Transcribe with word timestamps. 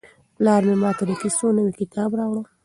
پلار 0.35 0.61
مې 0.67 0.75
ماته 0.81 1.03
د 1.07 1.11
کیسو 1.21 1.45
نوی 1.57 1.73
کتاب 1.81 2.09
راوړ. 2.19 2.43